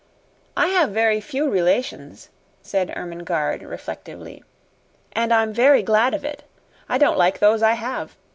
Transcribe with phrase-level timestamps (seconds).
[0.57, 2.29] "I have very few relations,"
[2.63, 4.43] said Ermengarde, reflectively,
[5.11, 6.43] "and I'm very glad of it.
[6.89, 8.15] I don't like those I have.